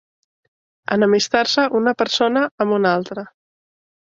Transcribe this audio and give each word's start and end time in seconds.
Enemistar-se 0.95 1.67
una 1.81 1.93
persona 2.01 2.43
amb 2.67 2.79
una 2.79 2.95
altra. 3.03 3.29